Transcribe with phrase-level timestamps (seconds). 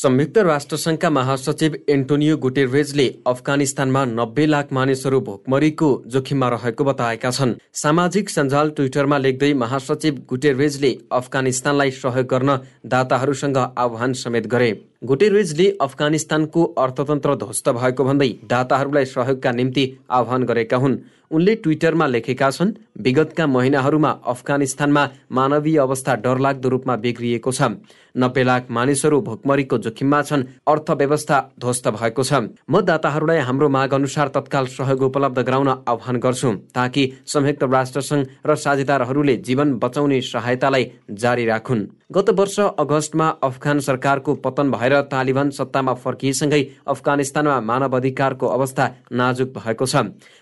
[0.00, 8.30] संयुक्त राष्ट्रसङ्घका महासचिव एन्टोनियो गुटेरेजले अफगानिस्तानमा नब्बे लाख मानिसहरू भोकमरीको जोखिममा रहेको बताएका छन्। सामाजिक
[8.30, 14.70] सञ्जाल ट्विटरमा लेख्दै महासचिव गुटेरेजले अफगानिस्तानलाई सहयोग गर्न दाताहरूसँग आह्वान समेत गरे।
[15.02, 20.96] गुटेरेजले अफगानिस्तानको अर्थतन्त्र ध्वस्त भएको भन्दै दाताहरूलाई सहयोगका निम्ति आह्वान गरेका हुन्।
[21.30, 27.62] उनले ट्विटरमा लेखेका छन् विगतका महिनाहरूमा अफगानिस्तानमा मानवीय अवस्था डरलाग्दो रूपमा बिग्रिएको छ।
[28.14, 32.32] नब्बे लाख मानिसहरू भोकमरीको जोखिममा छन् अर्थव्यवस्था ध्वस्त भएको छ।
[32.68, 38.54] म दाताहरूलाई हाम्रो माग अनुसार तत्काल सहयोग उपलब्ध गराउन आह्वान गर्छु ताकि संयुक्त राष्ट्रसङ्घ र
[38.56, 45.94] साझेदारहरूले जीवन बचाउने सहायतालाई जारी राखुन्। गत वर्ष अगस्तमा अफगान सरकारको पतन भएर तालिबान सत्तामा
[45.96, 49.96] फर्किएसँगै अफगानिस्तानमा मानव अधिकारको अवस्था नाजुक भएको छ।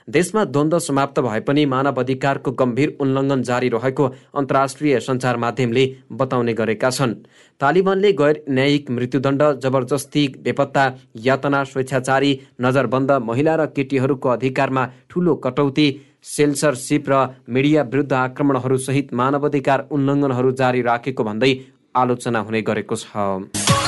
[0.08, 6.54] देशमा द्वन्द्व समाप्त भए पनि मानव अधिकारको गम्भीर उल्लङ्घन जारी रहेको अन्तर्राष्ट्रिय सञ्चार माध्यमले बताउने
[6.54, 7.14] गरेका छन्।
[7.60, 10.84] तालिबानले गैर न्यायिक मृत्युदण्ड जबरजस्ती बेपत्ता
[11.20, 15.88] यातना स्वेच्छाचारी नजरबन्द महिला र केटीहरूको अधिकारमा ठूलो कटौती
[16.28, 21.52] सेन्सरसिप र मिडिया विरुद्ध आक्रमणहरू सहित मानवाधिकार उल्लङ्घनहरू जारी राखेको भन्दै
[21.96, 23.87] आलोचना हुने गरेको छ।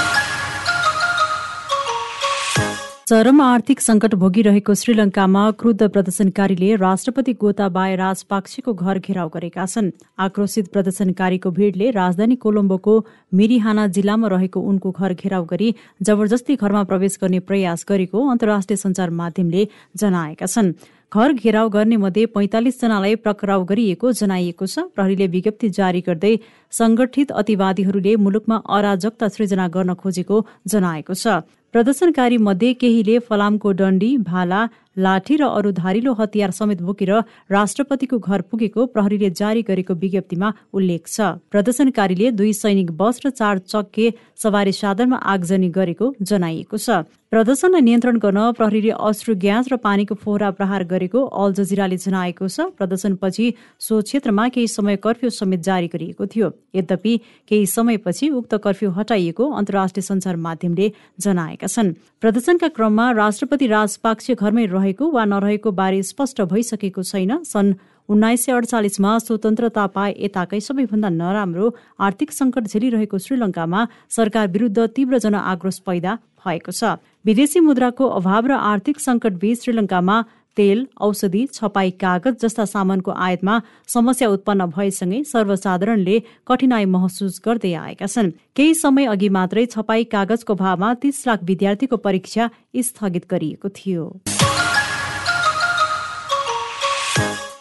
[3.11, 9.89] चरम आर्थिक सङ्कट भोगिरहेको श्रीलङ्कामा क्रुद्ध प्रदर्शनकारीले राष्ट्रपति गोताबाय राजपाक्सेको घर घेराउ गरेका छन्।
[10.27, 12.95] आक्रोशित प्रदर्शनकारीको भिडले राजधानी कोलम्बोको
[13.35, 15.75] मिरिहाना जिल्लामा रहेको उनको घर घेराउ गरी
[16.07, 20.73] जबरजस्ती घरमा प्रवेश गर्ने प्रयास गरेको अन्तर्राष्ट्रिय सञ्चार माध्यमले जनाएका छन्।
[21.13, 26.37] घर घेराउ गर्ने मध्ये पैंतालिस जनालाई पक्राउ गरिएको जनाइएको छ। प्रहरीले विज्ञप्ति जारी गर्दै
[26.73, 34.67] संगठित अतिवादीहरूले मुलुकमा अराजकता सृजना गर्न खोजेको जनाएको छ। प्रदर्शनकारी मध्ये केहीले फलामको डण्डी भाला
[34.97, 37.13] लाठी र अरू धारिलो हतियार समेत बोकेर
[37.51, 43.59] राष्ट्रपतिको घर पुगेको प्रहरीले जारी गरेको विज्ञप्तिमा उल्लेख छ। प्रदर्शनकारीले दुई सैनिक बस र चार
[43.61, 50.15] चक्के सवारी साधनमा आगजनी गरेको जनाइएको छ। प्रदर्शनलाई नियन्त्रण गर्न प्रहरीले अश्रु ग्यास र पानीको
[50.19, 53.47] फोहरा प्रहार गरेको अल जजिराले जनाएको छ। प्रदर्शनपछि
[53.79, 57.13] सो क्षेत्रमा केही समय कर्फ्यू समेत जारी गरिएको थियो। यद्यपि
[57.47, 64.67] केही समयपछि उक्त कर्फ्यू हटाइएको अन्तर्राष्ट्रिय सञ्चार माध्यमले जनाएका छन्। प्रदर्शनका क्रममा राष्ट्रपति राजपाक्ष घरमै
[64.81, 67.75] रहेको वा नरहेको बारे स्पष्ट भइसकेको छैन। सन्
[68.09, 71.67] उन्नाइस सय अडचालिसमा स्वतन्त्रता पाए यताकै सबैभन्दा नराम्रो
[72.01, 78.53] आर्थिक सङ्कट झेलिरहेको श्रीलङ्कामा सरकार विरुद्ध तीव्र जनआक्रोश पैदा भएको छ। विदेशी मुद्राको अभाव र
[78.67, 80.17] आर्थिक सङ्कटबीच श्रीलङ्कामा
[80.57, 83.55] तेल औषधि छपाई कागज जस्ता सामानको आयातमा
[83.87, 86.17] समस्या उत्पन्न भएसँगै सर्वसाधारणले
[86.49, 91.97] कठिनाई महसुस गर्दै आएका छन्। केही समय अघि मात्रै छपाई कागजको भावमा तीस लाख विद्यार्थीको
[92.03, 92.51] परीक्षा
[92.83, 94.05] स्थगित गरिएको थियो।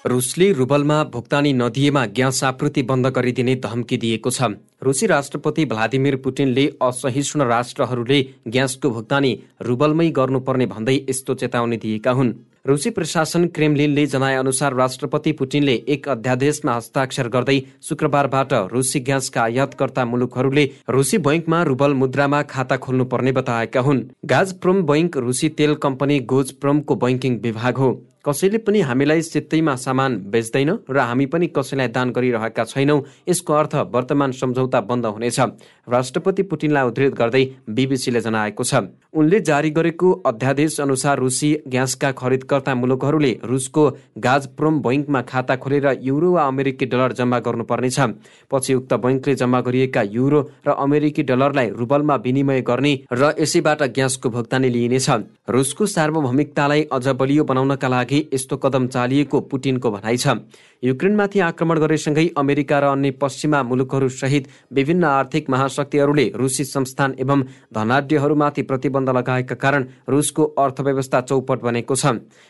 [0.10, 4.42] रुसले रुबलमा भुक्तानी नदिएमा ग्यास आपूर्ति बन्द गरिदिने धम्की दिएको छ।
[4.84, 9.32] रुसी राष्ट्रपति भ्लादिमिर पुटिनले असहिष्णु राष्ट्रहरूले ग्यासको भुक्तानी
[9.62, 12.34] रुबलमै गर्नुपर्ने भन्दै यस्तो चेतावनी दिएका हुन्।
[12.68, 20.06] रुसी प्रशासन क्रेमलिनले जनाए अनुसार राष्ट्रपति पुटिनले एक अध्यादेशमा हस्ताक्षर गर्दै शुक्रबारबाट रुसी ग्यासका आयातकर्ता
[20.06, 25.76] मुलुकहरूले रुसी बैङ्कमा रुबल मुद्रामा खाता खोल्नु पर्ने बताएका हुन्। गाज प्रोम बैङ्क रुसी तेल
[25.78, 27.92] कम्पनी गोज प्रोमको बैङ्किङ विभाग हो।
[28.26, 33.00] कसैले पनि हामीलाई सित्तैमा सामान बेच्दैन र हामी पनि कसैलाई दान गरिरहेका छैनौँ
[33.30, 35.40] यसको अर्थ वर्तमान सम्झौता बन्द हुनेछ।
[35.90, 38.76] राष्ट्रपति पुटिनलाई उद्धृत गर्दै बिबिसीले जनाएको छ।
[39.14, 43.84] उनले जारी गरेको अध्यादेश अनुसार रुसी ग्यासका खरिदकर्ता मुलुकहरूले रुसको
[44.20, 48.00] गाजप्रोम बैङ्कमा खाता खोलेर युरो वा अमेरिकी डलर जम्मा गर्नुपर्नेछ।
[48.52, 54.30] पछि उक्त बैङ्कले जम्मा गरिएका युरो र अमेरिकी डलरलाई रुबलमा विनिमय गर्ने र यसैबाट ग्यासको
[54.30, 55.10] भुक्तानी लिइनेछ।
[55.50, 60.28] रुसको सार्वभौमिकतालाई अझ बलियो बनाउनका लागि यस्तो कदम चालिएको पुटिनको भनाइ छ।
[60.84, 67.44] युक्रेनमाथि आक्रमण गरेसँगै अमेरिका र अन्य पश्चिमा मुलुकहरू सहित विभिन्न आर्थिक महाशक्तिहरूले रुसी संस्थान एवं
[67.74, 72.06] धनाढ्यहरूमाथि प्रतिबन्ध लगाएका कारण रुसको अर्थव्यवस्था चौपट बनेको छ।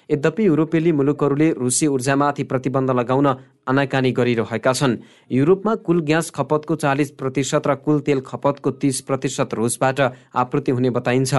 [0.09, 3.27] यद्यपि युरोपेली मुलुकहरूले रुसी ऊर्जामाथि प्रतिबन्ध लगाउन
[3.69, 4.97] आनाकानी गरिरहेका छन्।
[5.31, 9.99] युरोपमा कुल ग्यास खपतको चालिस प्रतिशत र कुल तेल खपतको तीस प्रतिशत रुसबाट
[10.35, 11.33] आपूर्ति हुने बताइन्छ।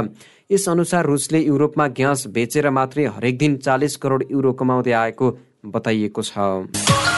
[0.51, 5.27] यस अनुसार रुसले युरोपमा ग्यास बेचेर मात्रै हरेक दिन चालिस करोड युरो कमाउँदै आएको
[5.67, 7.10] बताइएको छ।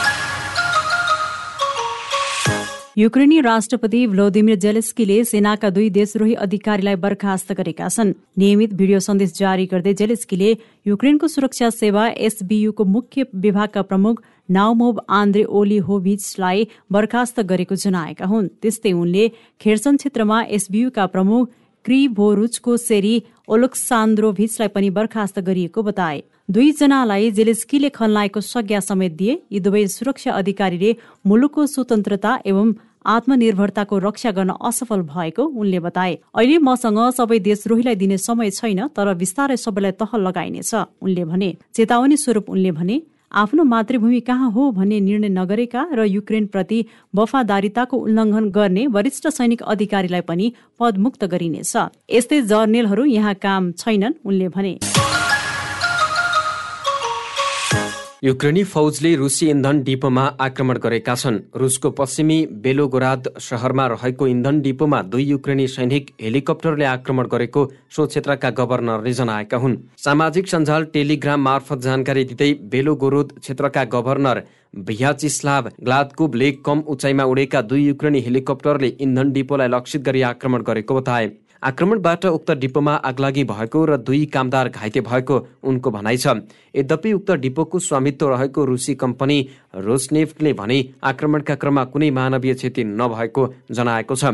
[2.96, 9.64] युक्रेनी राष्ट्रपति भ्लोदिमिर जेलेस्कीले सेनाका दुई देशद्रोही अधिकारीलाई बर्खास्त गरेका छन्। नियमित भिडियो सन्देश जारी
[9.66, 10.50] गर्दै जेलेस्कीले
[10.86, 18.92] युक्रेनको सुरक्षा सेवा एसबीयूको मुख्य विभागका प्रमुख नाउमोभ आन्द्रे ओलिहोभिचलाई बर्खास्त गरेको जनाएका हुन्। त्यस्तै
[18.94, 19.28] उनले
[19.60, 21.48] खेर्सन क्षेत्रमा एसबीयूका प्रमुख
[21.84, 23.14] क्रिभोरुचको सेरी
[23.52, 30.90] ओलोक्सान्द्रोभिचलाई पनि बर्खास्त गरिएको बताए। दुईजनालाई जेलेस्कीले खलनायकको संज्ञा समेत दिए। यी दुवै सुरक्षा अधिकारीले
[31.26, 32.72] मुलुकको स्वतन्त्रता एवं
[33.06, 39.14] आत्मनिर्भरताको रक्षा गर्न असफल भएको उनले बताए। अहिले मसँग सबै देशद्रोहीलाई दिने समय छैन तर
[39.20, 43.00] बिस्तारै सबैलाई तह लगाइनेछ उनले भने। चेतावनी स्वरूप उनले भने
[43.34, 46.84] आफ्नो मातृभूमि कहाँ हो भन्ने निर्णय नगरेका र युक्रेनप्रति
[47.17, 51.76] वफादारिताको उल्लङ्घन गर्ने वरिष्ठ सैनिक अधिकारीलाई पनि पदमुक्त गरिनेछ।
[52.12, 54.79] यस्तै जर्नेलहरू यहाँ काम छैनन् उनले भने।
[58.22, 65.00] युक्रेनी फौजले रुसी इन्धन डिपोमा आक्रमण गरेका छन्। रुसको पश्चिमी बेलोगोराद शहरमा रहेको इन्धन डिपोमा
[65.04, 71.78] दुई युक्रेनी सैनिक हेलिकप्टरले आक्रमण गरेको सो क्षेत्रका गभर्नरले जनाएका हुन्। सामाजिक सञ्जाल टेलिग्राम मार्फत
[71.80, 74.42] जानकारी दिँदै बेलोगोरोद क्षेत्रका गभर्नर
[74.86, 81.30] भ्याचिस्लाभ ग्लादकुबले कम उचाइमा उडेका दुई युक्रेनी हेलिकप्टरले इन्धन डिपोलाई लक्षित गरी आक्रमण गरेको बताए।
[81.62, 86.26] आक्रमणबाट उक्त डिपोमा आगलागी भएको र दुई कामदार घाइते भएको उनको भनाइ छ।
[86.74, 89.38] यद्यपि उक्त डिपोको स्वामित्व रहेको रुसी कम्पनी
[89.76, 94.24] रोस्नेफ्टले भने आक्रमणका क्रममा कुनै मानवीय क्षति नभएको जनाएको छ।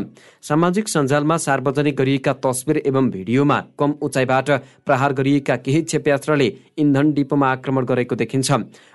[0.41, 4.49] सामाजिक सञ्जालमा सार्वजनिक गरिएका तस्विर एवं भिडियोमा कम उचाइबाट
[4.85, 6.47] प्रहार गरिएका केही क्षेप्यास्त्रले
[6.79, 8.51] इन्धन डिपोमा आक्रमण गरेको देखिन्छ।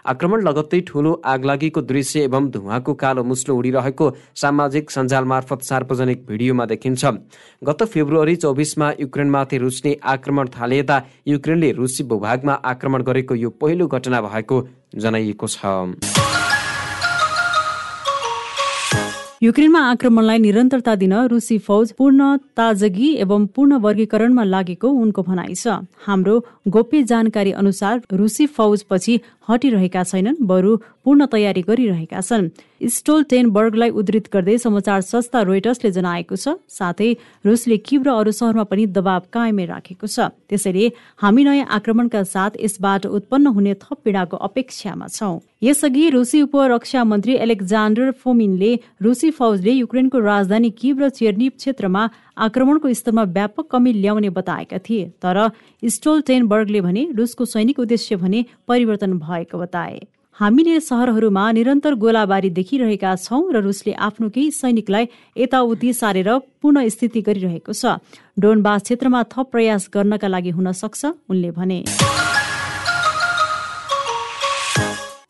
[0.07, 6.65] आक्रमण लगत्तै ठूलो आगलागीको दृश्य एवं धुवाको कालो मुस्लो उडिरहेको सामाजिक सञ्जाल मार्फत सार्वजनिक भिडियोमा
[6.67, 7.05] देखिन्छ।
[7.63, 10.97] गत फेब्रुअरी चौबिसमा युक्रेनमाथि रुस्ने आक्रमण थालिएता
[11.29, 14.57] युक्रेनले रुसी भूभागमा आक्रमण गरेको यो पहिलो घटना भएको
[14.97, 15.61] जनाइएको छ।
[19.43, 25.85] युक्रेनमा आक्रमणलाई निरन्तरता दिन रुसी फौज पूर्ण ताजगी एवं पूर्ण वर्गीकरणमा लागेको उनको भनाइ छ।
[26.07, 26.35] हाम्रो
[26.69, 29.21] गोप्य जानकारी अनुसार रुसी फौज पछि
[29.51, 30.73] हटिरहेका छैनन् बरु
[31.05, 32.49] पूर्ण तयारी गरिरहेका छन्।
[32.89, 37.11] स्टोलटेनबर्गलाई उद्धृत गर्दै समाचार संस्था रोइटर्सले जनाएको छ साथै
[37.45, 40.85] रुसले किब र अरू सहरमा पनि दबाव कायमै राखेको छ। त्यसैले
[41.23, 47.35] हामी नयाँ आक्रमणका साथ यसबाट उत्पन्न हुने थप पीडाको अपेक्षामा छौं। यसअघि रुसी उपरक्षा मन्त्री
[47.41, 52.03] एलेक्जान्डर फोमिनले रुसी फौजले युक्रेनको राजधानी किब र चेर्निप क्षेत्रमा
[52.39, 55.37] आक्रमणको स्तरमा व्यापक कमी ल्याउने बताएका थिए तर
[55.89, 60.01] स्टोलटेनबर्गले भने रुसको सैनिक उद्देश्य भने परिवर्तन भएको बताए।
[60.37, 67.21] हामीले सहरहरूमा निरन्तर गोलाबारी देखिरहेका छौँ र रुसले आफ्नो केही सैनिकलाई यताउति सारेर पुनः स्थिति
[67.23, 68.03] गरिरहेको छ।
[68.35, 71.79] डोनबास क्षेत्रमा थप प्रयास गर्नका लागि हुन सक्छ उनले भने।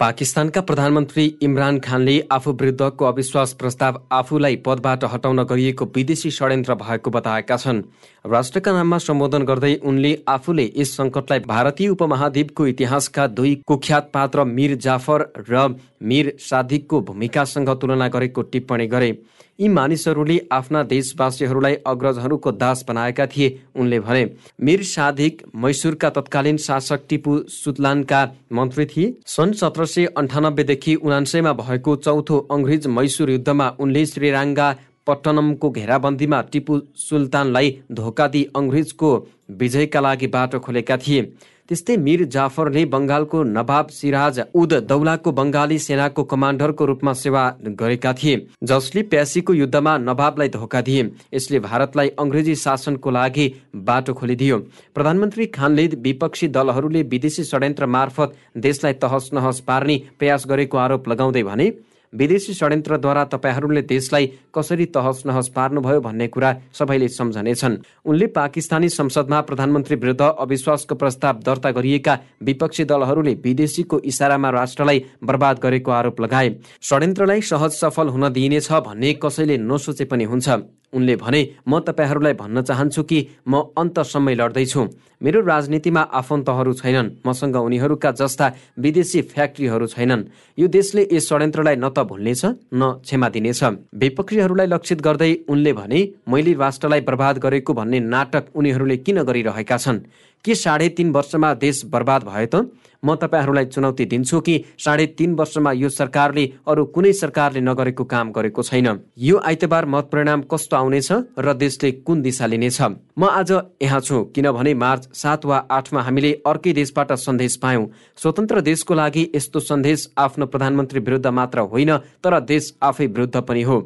[0.04, 7.10] पाकिस्तानका प्रधानमन्त्री इमरान खानले आफू विरुद्धको अविश्वास प्रस्ताव आफूलाई पदबाट हटाउन गरिएको विदेशी षड्यन्त्र भएको
[7.10, 7.80] बताएका छन्।
[8.24, 14.74] राष्ट्रका नाममा सम्बोधन गर्दै उनले आफूले यस सङ्कटलाई भारतीय उपमहाद्वीपको इतिहासका दुई कुख्यात पात्र मिर
[14.84, 15.68] जाफर र
[16.04, 19.10] मिर सादिकको भूमिकासँग तुलना गरेको टिप्पणी गरे
[19.58, 24.24] यी मानिसहरूले आफ्ना देशवासीहरूलाई अग्रजहरूको दास बनाएका थिए। उनले भने
[24.60, 28.22] मिर साधिक मैसुरका तत्कालीन शासक टिपु सुतलानका
[28.52, 34.68] मन्त्री थिए। सन् सत्र सय अन्ठानब्बेदेखि उनान्सयमा भएको चौथो अङ्ग्रेज मैसुर युद्धमा उनले श्रीराङ्गा
[35.06, 39.10] पट्टनमको घेराबन्दीमा टिपु सुल्तानलाई धोका दिई अङ्ग्रेजको
[39.52, 41.22] विजयका लागि बाटो खोलेका थिए।
[41.68, 47.44] त्यस्तै मिर जाफरले बङ्गालको नवाब सिराज उद दौलाको बङ्गाली सेनाको कमान्डरको रूपमा सेवा
[47.78, 48.34] गरेका थिए
[48.70, 53.46] जसले प्यासीको युद्धमा नवाबलाई धोका दिए। यसले भारतलाई अङ्ग्रेजी शासनको लागि
[53.88, 54.58] बाटो खोलिदियो।
[54.94, 61.42] प्रधानमन्त्री खानले विपक्षी दलहरूले विदेशी षड्यन्त्र मार्फत देशलाई तहस नहस पार्ने प्रयास गरेको आरोप लगाउँदै
[61.50, 61.72] भने
[62.14, 67.76] विदेशी षड्यन्त्रद्वारा तपाईँहरूले देशलाई कसरी तहस नहस पार्नुभयो भन्ने कुरा सबैले सम्झनेछन्।
[68.06, 75.58] उनले पाकिस्तानी संसदमा प्रधानमन्त्री विरुद्ध अविश्वासको प्रस्ताव दर्ता गरिएका विपक्षी दलहरूले विदेशीको इसारामा राष्ट्रलाई बर्बाद
[75.58, 80.48] गरेको आरोप लगाए। षड्यन्त्रलाई सहज सफल हुन दिइनेछ भन्ने कसैले नसोचे पनि हुन्छ।
[80.94, 83.18] उनले भने म तपाईँहरूलाई भन्न चाहन्छु कि
[83.48, 84.82] म अन्तसम्मै लड्दैछु।
[85.22, 90.22] मेरो राजनीतिमा आफन्तहरू छैनन्। मसँग उनीहरूका जस्ता विदेशी फ्याक्ट्रीहरू छैनन्।
[90.58, 92.44] यो देशले यस षड्यन्त्रलाई न त भुल्नेछ
[92.74, 93.62] न क्षमा दिनेछ
[93.94, 99.98] विपक्षीहरूलाई लक्षित गर्दै उनले भने मैले राष्ट्रलाई बर्बाद गरेको भन्ने नाटक उनीहरूले किन गरिरहेका छन्?
[100.44, 102.70] के साढे तिन वर्षमा देश बर्बाद भयो त?
[103.04, 108.32] म तपाईँहरूलाई चुनौती दिन्छु कि साढे तिन वर्षमा यो सरकारले अरू कुनै सरकारले नगरेको काम
[108.32, 112.80] गरेको छैन। यो आइतबार मत परिणाम कस्तो आउनेछ र देशले कुन दिशा लिनेछ?
[113.18, 117.86] म आज यहाँ छु किनभने मार्च सात वा आठमा हामीले अर्कै देशबाट सन्देश पायौँ।
[118.16, 123.62] स्वतन्त्र देशको लागि यस्तो सन्देश आफ्नो प्रधानमन्त्री विरुद्ध मात्र होइन तर देश आफै विरुद्ध पनि
[123.62, 123.78] हो।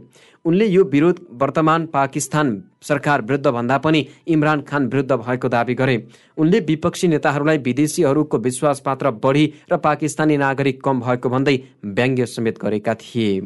[0.45, 5.97] उनले यो विरोध वर्तमान पाकिस्तान सरकार विरुद्ध भन्दा पनि इमरान खान विरुद्ध भएको दावी गरे।
[6.38, 12.59] उनले विपक्षी नेताहरूलाई विदेशीहरूको विश्वास पात्र बढी र पाकिस्तानी नागरिक कम भएको भन्दै व्यङ्ग्य समेत
[12.59, 13.40] गरेका थिए।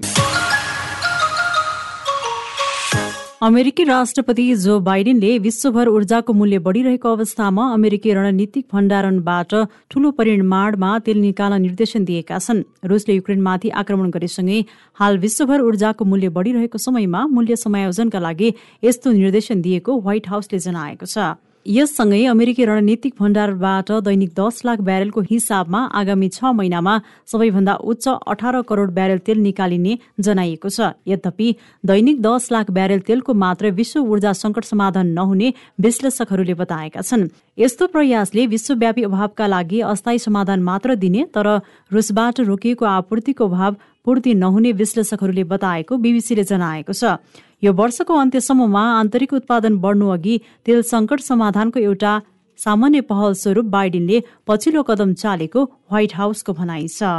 [3.43, 9.55] अमेरिकी राष्ट्रपति जो बाइडेनले विश्वभर ऊर्जाको मूल्य बढ़िरहेको अवस्थामा अमेरिकी रणनीतिक भण्डारणबाट
[9.91, 14.63] ठूलो परिमाणमा तेल निकाल्न निर्देशन दिएका छन्। रुसले युक्रेनमाथि आक्रमण गरेसँगै
[14.99, 21.07] हाल विश्वभर ऊर्जाको मूल्य बढ़िरहेको समयमा मूल्य समायोजनका लागि यस्तो निर्देशन दिएको व्हाइट हाउसले जनाएको
[21.07, 21.35] छ।
[21.67, 26.95] यससँगै अमेरिकी रणनीतिक भण्डारबाट दैनिक दस लाख ब्यारेलको हिसाबमा आगामी छ महिनामा
[27.33, 31.49] सबैभन्दा उच्च अठार करोड ब्यारेल तेल निकालिने जनाइएको छ। यद्यपि
[31.85, 37.29] दैनिक दस लाख ब्यारेल तेलको मात्र विश्व ऊर्जा संकट समाधान नहुने विश्लेषकहरूले बताएका छन्।
[37.59, 41.47] यस्तो प्रयासले विश्वव्यापी अभावका लागि अस्थायी समाधान मात्र दिने तर
[41.91, 47.23] रुसबाट रोकिएको आपूर्तिको अभाव पूर्ति नहुने विश्लेषकहरूले बताएको बीबीसीले जनाएको छ।
[47.63, 52.15] यो वर्षको अन्त्यसम्ममा आन्तरिक उत्पादन बढ्नु अघि तेल सङ्कट समाधानको एउटा
[52.59, 57.13] सामान्य पहल स्वरूप बाइडेनले पछिल्लो कदम चालेको व्हाइट हाउसको भनाइ छ।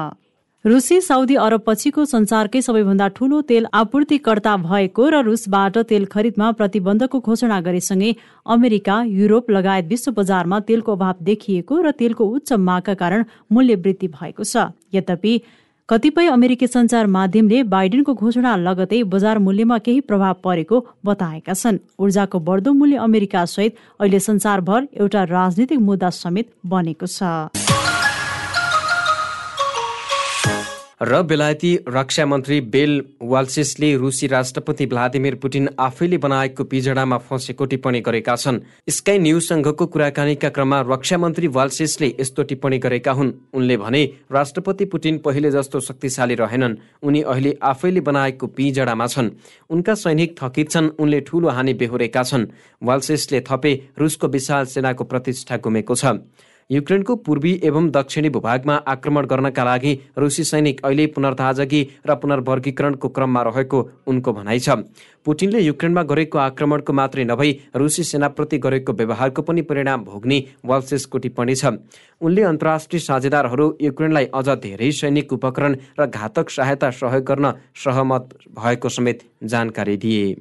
[0.65, 7.19] रुसी साउदी अरब पछिको संसारकै सबैभन्दा ठूलो तेल आपूर्तिकर्ता भएको र रुसबाट तेल खरिदमा प्रतिबन्धको
[7.21, 8.12] घोषणा गरेसँगै
[8.47, 14.07] अमेरिका युरोप लगायत विश्व बजारमा तेलको अभाव देखिएको र तेलको उच्च मागका कारण मूल्य वृद्धि
[14.09, 15.33] भएको छ। यद्यपि
[15.90, 22.40] कतिपय अमेरिकी सञ्चार माध्यमले बाइडेनको घोषणा लगतै बजार मूल्यमा केही प्रभाव परेको बताएका छन्। ऊर्जाको
[22.40, 27.73] बढ्दो मूल्य अमेरिका सहित अहिले संसारभर एउटा राजनीतिक मुद्दा समेत बनेको छ।
[31.03, 38.00] र बेलायती रक्षा मन्त्री बेल वाल्सिसले रुसी राष्ट्रपति भ्लादिमिर पुटिन आफैले बनाएको पिजडामा फँसेको टिप्पणी
[38.01, 44.03] गरेका छन्। स्काई न्युजसँगको कुराकानीका क्रममा रक्षा मन्त्री वाल्सिसले यस्तो टिप्पणी गरेका हुन्। उनले भने
[44.31, 49.29] राष्ट्रपति पुटिन पहिले जस्तो शक्तिशाली रहेनन्। उनी अहिले आफैले बनाएको पिजडामा छन्।
[49.69, 52.48] उनका सैनिक थकित छन्। उनले ठूलो हानि बेहोरेका छन्।
[52.83, 56.15] वाल्सिसले थपे रुसको विशाल सेनाको प्रतिष्ठा गुमेको छ।
[56.70, 63.41] युक्रेनको पूर्वी एवं दक्षिणी भूभागमा आक्रमण गर्नका लागि रुसी सैनिक अहिले पुनर्ताजगी र पुनर्वर्गीकरणको क्रममा
[63.43, 64.70] रहेको उनको भनाइ छ।
[65.25, 71.55] पुटिनले युक्रेनमा गरेको आक्रमणको मात्रै नभई रुसी सेनाप्रति गरेको व्यवहारको पनि परिणाम भोग्ने वाल्सेसको टिप्पणी
[71.55, 71.65] छ।
[72.22, 78.89] उनले अन्तर्राष्ट्रिय साझेदारहरू युक्रेनलाई अझ धेरै सैनिक उपकरण र घातक सहायता सहयोग गर्न सहमत भएको
[78.89, 80.36] समेत जानकारी दिए।